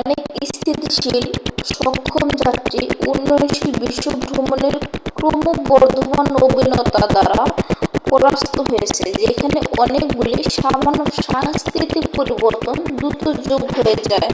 অনেক 0.00 0.22
স্থিতিশীল 0.50 1.26
সক্ষম 1.72 2.26
যাত্রী 2.42 2.80
উন্নয়নশীল 3.06 3.70
বিশ্ব 3.82 4.04
ভ্রমণের 4.24 4.74
ক্রমবর্ধমান 5.16 6.26
নবীনতা 6.34 7.02
দ্বারা 7.08 7.40
পরাস্থ 8.08 8.54
হয়েছে 8.68 9.04
যেখানে 9.20 9.58
অনেকগুলি 9.78 10.34
সামান্য 10.56 11.00
সাংস্কৃতিক 11.22 12.04
পরিবর্তন 12.16 12.76
দ্রুত 12.90 13.22
যোগহয়ে 13.42 13.96
যায় 14.04 14.30